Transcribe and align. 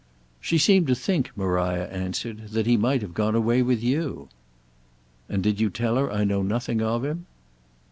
"She 0.39 0.57
seemed 0.57 0.87
to 0.87 0.95
think," 0.95 1.29
Maria 1.35 1.87
answered, 1.91 2.47
"that 2.47 2.65
he 2.65 2.75
might 2.75 3.03
have 3.03 3.13
gone 3.13 3.35
away 3.35 3.61
with 3.61 3.83
you." 3.83 4.29
"And 5.29 5.43
did 5.43 5.59
you 5.59 5.69
tell 5.69 5.95
her 5.97 6.11
I 6.11 6.23
know 6.23 6.41
nothing 6.41 6.81
of 6.81 7.05
him?" 7.05 7.27